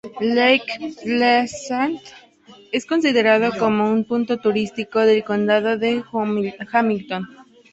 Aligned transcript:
Lake 0.19 0.81
Pleasant 1.03 2.01
es 2.71 2.87
considerado 2.87 3.51
como 3.59 3.87
un 3.91 4.03
punto 4.03 4.39
turístico 4.39 5.01
del 5.01 5.23
condado 5.23 5.77
de 5.77 6.03
Hamilton. 6.71 7.27